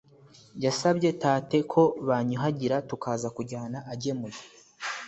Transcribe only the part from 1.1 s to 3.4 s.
tate ko banyuhagira tukaza